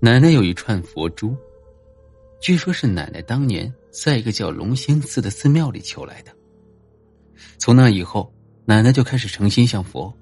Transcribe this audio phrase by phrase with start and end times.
[0.00, 1.36] 奶奶有一串佛珠，
[2.40, 6.30] 据说是奶奶当年在一个叫龙兴寺的寺庙里求来的。
[7.58, 8.32] 从那以后，
[8.64, 10.16] 奶奶就开始诚心向佛，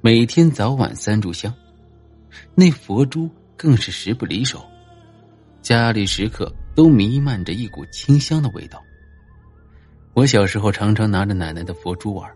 [0.00, 1.54] 每天早晚三炷香，
[2.54, 3.28] 那佛珠
[3.58, 4.64] 更是时不离手，
[5.60, 8.82] 家里时刻都弥漫着一股清香的味道。
[10.14, 12.26] 我小时候常常拿着奶奶的佛珠玩，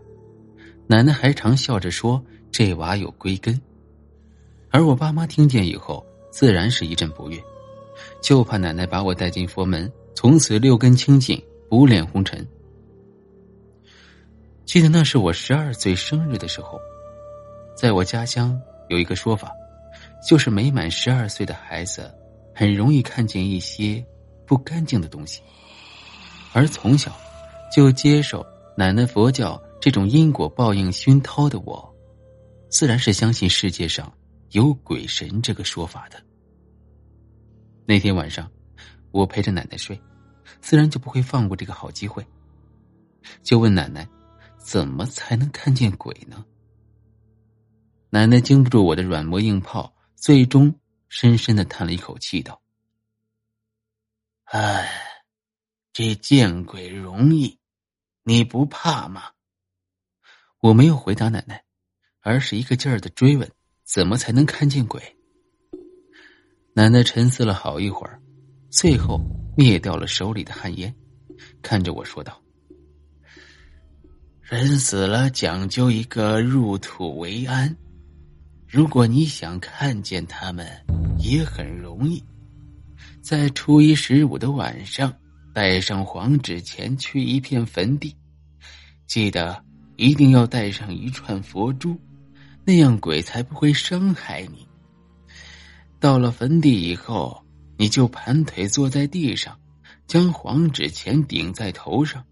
[0.85, 2.23] 奶奶还常笑着说
[2.53, 3.59] ：“这娃有归根。”
[4.69, 6.05] 而我爸妈听见以后，
[6.35, 7.41] 自然是一阵不悦，
[8.21, 12.45] 就怕奶奶把我带进佛门，从此六根清净，不恋红尘。
[14.65, 16.77] 记得那是我十二岁生日的时候，
[17.73, 19.49] 在我家乡有一个说法，
[20.27, 22.13] 就是没满十二岁的孩子，
[22.53, 24.05] 很容易看见一些
[24.45, 25.41] 不干净的东西。
[26.51, 27.15] 而从小
[27.73, 31.95] 就接受奶奶佛教这种因果报应熏陶的我，
[32.67, 34.11] 自然是相信世界上
[34.51, 36.23] 有鬼神这个说法的。
[37.85, 38.51] 那天晚上，
[39.11, 39.99] 我陪着奶奶睡，
[40.61, 42.25] 自然就不会放过这个好机会，
[43.43, 44.07] 就问奶奶。
[44.57, 46.43] 怎么才能看见鬼呢？
[48.09, 52.63] 奶奶经不住我的软磨硬泡，最终深深的叹了一口气，道
[54.45, 54.89] ：“哎，
[55.93, 57.59] 这见鬼容易，
[58.23, 59.33] 你不怕吗？”
[60.61, 61.63] 我没有回答奶奶，
[62.21, 63.47] 而是一个劲儿的追问
[63.85, 65.01] ：“怎么才能看见鬼？”
[66.73, 68.19] 奶奶沉思了好一会儿，
[68.69, 69.21] 最后
[69.55, 70.93] 灭掉了手里的旱烟，
[71.61, 72.41] 看着我说道。
[74.41, 77.73] 人死了讲究一个入土为安，
[78.67, 80.67] 如果你想看见他们，
[81.17, 82.21] 也很容易，
[83.21, 85.11] 在初一十五的晚上，
[85.53, 88.13] 带上黄纸钱去一片坟地，
[89.07, 89.63] 记得
[89.95, 91.97] 一定要带上一串佛珠，
[92.65, 94.67] 那样鬼才不会伤害你。
[95.99, 97.41] 到了坟地以后，
[97.77, 99.57] 你就盘腿坐在地上，
[100.07, 102.23] 将黄纸钱顶在头上。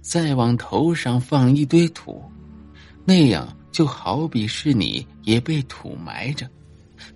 [0.00, 2.22] 再往头上放一堆土，
[3.04, 6.48] 那样就好比是你也被土埋着，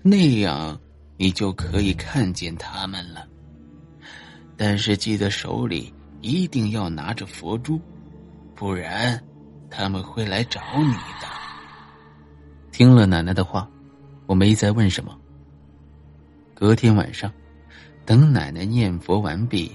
[0.03, 0.79] 那样
[1.17, 3.27] 你就可以看见他们了。
[4.57, 7.81] 但是记得手里一定要拿着佛珠，
[8.55, 9.19] 不然
[9.71, 11.32] 他们会来找你的。
[12.73, 13.69] 听了奶奶的话，
[14.27, 15.17] 我没再问什么。
[16.55, 17.31] 隔天晚上，
[18.05, 19.71] 等奶奶念佛完毕。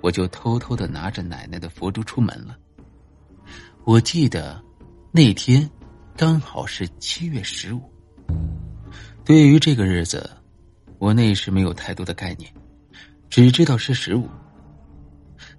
[0.00, 2.56] 我就偷偷的拿着奶奶的佛珠出门了。
[3.82, 4.62] 我记得
[5.10, 5.68] 那天
[6.16, 7.82] 刚好是七月十五。
[9.24, 10.30] 对于这个日子，
[10.98, 12.48] 我那时没有太多的概念，
[13.28, 14.28] 只知道是十五。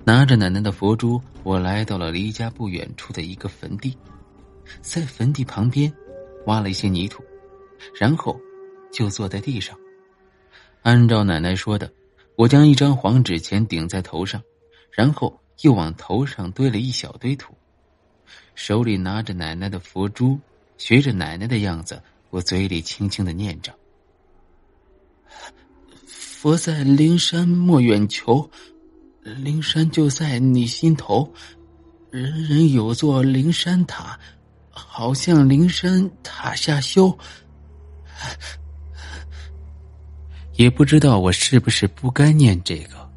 [0.05, 3.95] 拿着奶奶的佛珠，我来到了离家不远处的一个坟地，
[4.81, 5.93] 在坟地旁边
[6.49, 7.23] 挖了一些泥土，
[7.93, 8.39] 然后
[8.91, 9.77] 就坐在地上，
[10.81, 11.89] 按照奶奶说的。
[12.35, 14.41] 我将一张黄纸钱顶在头上，
[14.91, 17.53] 然后又往头上堆了一小堆土，
[18.55, 20.39] 手里拿着奶奶的佛珠，
[20.77, 23.75] 学着奶奶的样子，我嘴里轻轻的念着
[26.07, 28.49] ：“佛在灵山莫远求，
[29.21, 31.33] 灵山就在你心头，
[32.09, 34.17] 人人有座灵山塔，
[34.87, 37.17] 好像灵山塔下修。”
[40.53, 43.09] 也不知道我是不是不该念这个，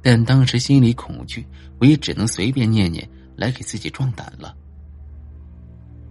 [0.00, 1.46] 但当时心里恐惧，
[1.78, 3.06] 我也只能随便念念
[3.36, 4.56] 来给自己壮胆了。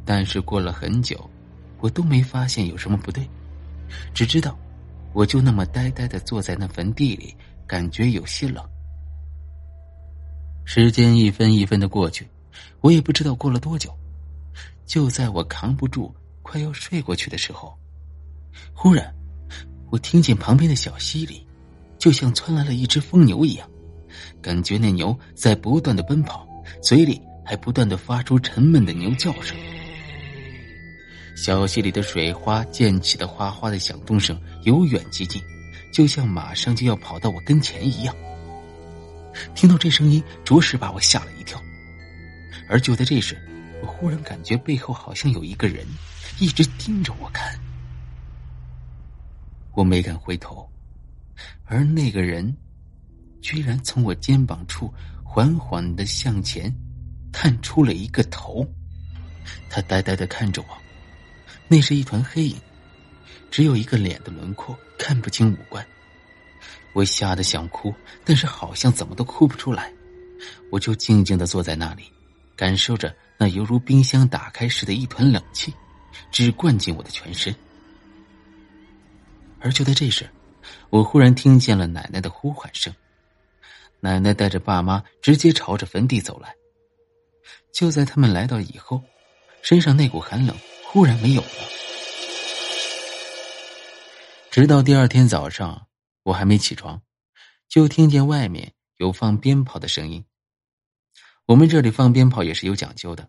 [0.05, 1.27] 但是过了很久，
[1.79, 3.27] 我都没发现有什么不对，
[4.13, 4.55] 只知道
[5.13, 8.63] 我就那么呆呆的坐在那坟地里，感觉有些冷。
[10.63, 12.27] 时间一分一分的过去，
[12.81, 13.91] 我也不知道过了多久，
[14.89, 16.11] 就在我扛不住
[16.41, 17.77] 快要睡过去的时候，
[18.73, 19.13] 忽然。
[19.91, 21.45] 我听见旁边的小溪里，
[21.99, 23.69] 就像窜来了一只疯牛一样，
[24.41, 26.47] 感觉那牛在不断的奔跑，
[26.81, 29.55] 嘴里还不断的发出沉闷的牛叫声。
[31.35, 35.39] 小溪里的水花溅起的哗哗的响动声由远及近，
[35.93, 38.15] 就像马上就要跑到我跟前一样。
[39.53, 41.61] 听到这声音，着实把我吓了一跳。
[42.67, 43.35] 而就在这时，
[43.81, 45.85] 我忽然感觉背后好像有一个人
[46.39, 47.57] 一直盯着我看。
[49.73, 50.69] 我没敢回头，
[51.65, 52.53] 而那个人，
[53.41, 54.93] 居然从我肩膀处
[55.23, 56.73] 缓缓的向前
[57.31, 58.67] 探出了一个头。
[59.69, 60.67] 他呆呆的看着我，
[61.67, 62.57] 那是一团黑影，
[63.49, 65.85] 只有一个脸的轮廓，看不清五官。
[66.93, 67.93] 我吓得想哭，
[68.25, 69.93] 但是好像怎么都哭不出来。
[70.71, 72.11] 我就静静的坐在那里，
[72.59, 75.73] 感受着那犹如冰箱打开时的一团冷气，
[76.29, 77.55] 直灌进我的全身。
[79.61, 80.29] 而就在这时，
[80.89, 82.93] 我忽然听见了奶奶的呼唤声。
[84.01, 86.53] 奶奶带着爸妈直接朝着坟地走来。
[87.71, 89.01] 就在他们来到以后，
[89.61, 90.53] 身上那股寒冷
[90.83, 91.47] 忽然没有了。
[94.51, 95.87] 直到第二天早上，
[96.23, 97.01] 我还没起床，
[97.69, 100.25] 就听见外面有放鞭炮的声音。
[101.49, 103.27] 我们这里放鞭炮也是有讲究的，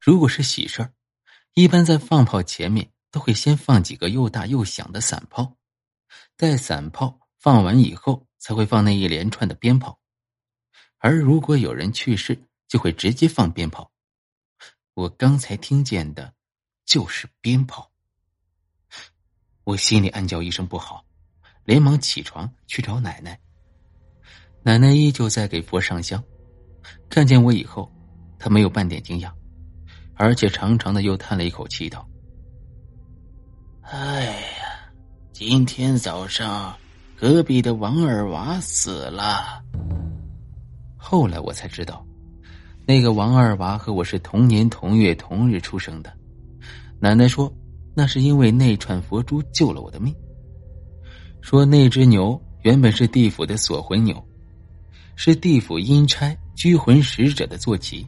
[0.00, 0.94] 如果是喜事儿，
[1.52, 5.54] 一般在放炮前面都会先放几个又大又响的散炮，
[6.38, 10.00] 待散炮放完以后，才会放那一连串的鞭炮。
[10.96, 13.92] 而如果有人去世，就会直接放鞭炮，
[14.94, 16.32] 我刚才听见的，
[16.86, 17.92] 就是鞭炮。
[19.64, 21.04] 我心里暗叫一声不好，
[21.64, 23.38] 连忙起床去找奶奶。
[24.62, 26.24] 奶奶依旧在给佛上香，
[27.18, 27.90] 看见我以后，
[28.38, 29.28] 他没有半点惊讶，
[30.14, 32.08] 而且长长的又叹了一口气，道
[33.82, 34.88] ：“哎呀，
[35.32, 36.72] 今天早上
[37.16, 39.60] 隔壁的王二娃死了。”
[40.96, 42.06] 后来我才知道。
[42.86, 46.12] 那个王二娃和我是同年同月同日出生的，
[47.00, 47.52] 奶奶说
[47.96, 50.14] 那是因为那串佛珠救了我的命。
[51.40, 54.24] 说那只牛原本是地府的锁魂牛，
[55.20, 58.06] 是地府阴差拘魂使者的坐骑，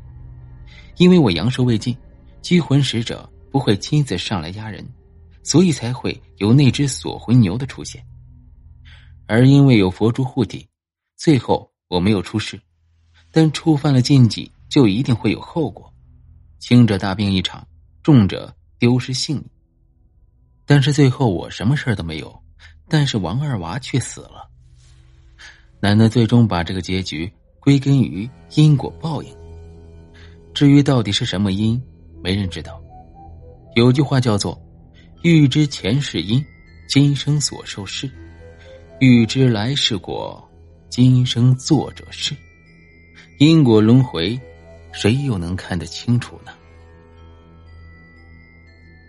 [0.97, 1.97] 因为我阳寿未尽，
[2.41, 4.87] 拘魂使者不会亲自上来压人，
[5.43, 8.01] 所以才会有那只锁魂牛的出现。
[9.27, 10.65] 而因为有佛珠护体，
[11.17, 12.61] 最后我没有出事，
[13.33, 14.51] 但触犯了禁忌。
[14.69, 15.93] 就一定会有后果，
[16.61, 17.67] 轻者大病一场，
[18.05, 19.45] 重者丢失性命。
[20.65, 22.41] 但是最后我什么事儿都没有，
[22.89, 24.49] 但是王二娃却死了。
[25.81, 29.35] 奶奶最终把这个结局归根于因果报应。
[30.55, 31.81] 至于到底是什么因，
[32.23, 32.83] 没人知道。
[33.75, 34.61] 有句话叫做
[35.23, 36.45] “欲知前世因，
[36.89, 38.09] 今生所受事；
[38.99, 40.43] 欲知来世果，
[40.89, 42.37] 今生做者事。”
[43.39, 44.39] 因果轮回。
[44.93, 46.51] 谁又能看得清楚呢？